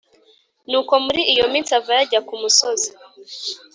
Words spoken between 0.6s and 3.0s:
nuko muri iyo minsi avayo ajya ku musozi